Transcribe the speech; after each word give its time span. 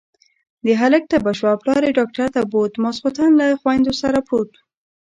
د 0.65 0.67
هلک 0.81 1.03
تبه 1.11 1.31
شوه، 1.39 1.53
پلار 1.61 1.81
يې 1.87 1.91
ډاکټر 1.99 2.27
ته 2.35 2.41
بوت، 2.51 2.73
ماسختن 2.83 3.31
له 3.41 3.47
خويندو 3.61 3.93
سره 4.01 4.19
پرېووت. 4.27 4.51